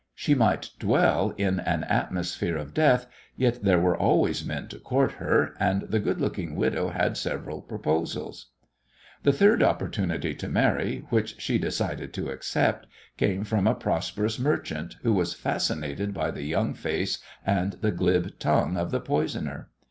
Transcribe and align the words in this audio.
She 0.15 0.33
might 0.33 0.71
dwell 0.79 1.31
in 1.37 1.59
an 1.59 1.83
atmosphere 1.83 2.57
of 2.57 2.73
death, 2.73 3.05
yet 3.35 3.63
there 3.63 3.77
were 3.79 3.95
always 3.95 4.43
men 4.43 4.67
to 4.69 4.79
court 4.79 5.11
her, 5.11 5.53
and 5.59 5.83
the 5.83 5.99
good 5.99 6.19
looking 6.19 6.55
widow 6.55 6.89
had 6.89 7.17
several 7.17 7.61
proposals. 7.61 8.47
The 9.21 9.31
third 9.31 9.61
opportunity 9.61 10.33
to 10.33 10.49
marry, 10.49 11.05
which 11.11 11.39
she 11.39 11.59
decided 11.59 12.15
to 12.15 12.31
accept, 12.31 12.87
came 13.17 13.43
from 13.43 13.67
a 13.67 13.75
prosperous 13.75 14.39
merchant, 14.39 14.95
who 15.03 15.13
was 15.13 15.35
fascinated 15.35 16.15
by 16.15 16.31
the 16.31 16.45
young 16.45 16.73
face 16.73 17.19
and 17.45 17.73
the 17.73 17.91
glib 17.91 18.39
tongue 18.39 18.77
of 18.77 18.89
the 18.89 19.01
poisoner. 19.01 19.69